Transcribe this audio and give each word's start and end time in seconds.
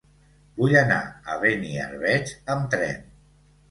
Vull 0.61 0.73
anar 0.79 0.97
a 1.05 1.37
Beniarbeig 1.45 2.37
amb 2.57 2.77
tren. 2.77 3.03